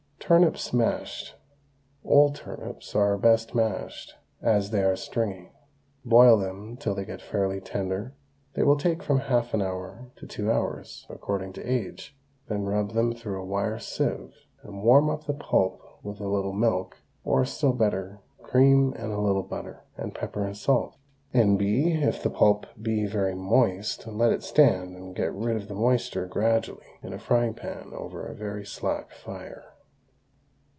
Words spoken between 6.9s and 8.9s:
they get fairly tender; they will